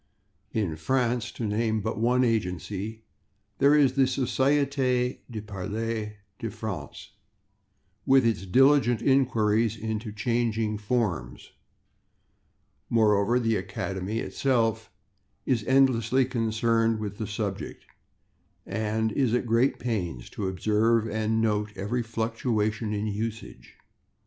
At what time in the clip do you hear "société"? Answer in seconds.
4.05-5.19